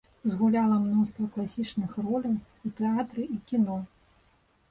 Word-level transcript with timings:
Згуляла 0.33 0.77
мноства 0.85 1.25
класічных 1.33 1.91
роляў 2.05 2.35
у 2.69 2.71
тэатры 2.79 3.21
і 3.27 3.35
ў 3.35 3.37
кіно. 3.51 3.77